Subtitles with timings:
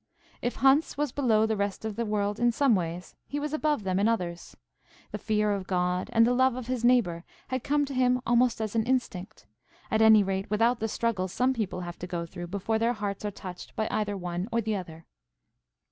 [0.41, 3.83] If Hans was below the rest of the world in some ways, he was above
[3.83, 4.57] them in others.
[5.11, 8.59] The fear of God and the love of his neighbour had come to him almost
[8.61, 9.45] as an instinct;
[9.91, 13.23] at any rate without the struggles some people have to go through before their hearts
[13.25, 15.05] are touched by either one or the other.